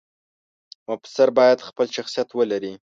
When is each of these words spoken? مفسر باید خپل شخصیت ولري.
مفسر 0.89 1.27
باید 1.37 1.65
خپل 1.67 1.87
شخصیت 1.95 2.29
ولري. 2.33 2.73